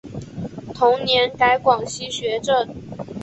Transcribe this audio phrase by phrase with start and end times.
[0.73, 2.67] 同年改广西学政。